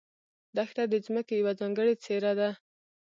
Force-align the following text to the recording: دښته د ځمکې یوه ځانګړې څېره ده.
دښته 0.55 0.83
د 0.91 0.93
ځمکې 1.05 1.33
یوه 1.41 1.53
ځانګړې 1.59 1.93
څېره 2.03 2.31
ده. 2.39 2.49